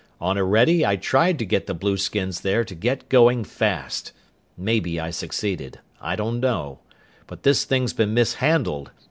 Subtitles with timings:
[0.19, 4.13] "On Orede I tried to get the blueskins there to get going, fast.
[4.57, 5.77] Maybe I succeeded.
[6.01, 6.79] I don't know.
[7.27, 8.89] But this thing's been mishandled!